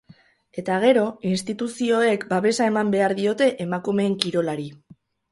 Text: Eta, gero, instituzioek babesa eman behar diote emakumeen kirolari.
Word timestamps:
Eta, 0.59 0.75
gero, 0.83 1.01
instituzioek 1.31 2.25
babesa 2.31 2.67
eman 2.69 2.89
behar 2.95 3.13
diote 3.19 3.49
emakumeen 3.67 4.15
kirolari. 4.25 4.67